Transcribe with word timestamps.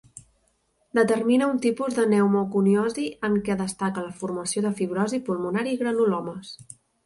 Determina 0.99 1.49
un 1.55 1.59
tipus 1.65 1.97
de 1.99 2.07
pneumoconiosi 2.13 3.05
en 3.31 3.37
què 3.49 3.59
destaca 3.61 4.07
la 4.09 4.17
formació 4.25 4.67
de 4.67 4.75
fibrosi 4.83 5.23
pulmonar 5.31 5.71
i 5.77 5.81
granulomes. 5.87 6.55